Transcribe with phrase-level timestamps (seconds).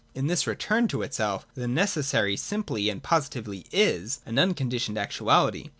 [0.15, 5.69] In this return to itself the necessary simply and positively is, as unconditioned actuality.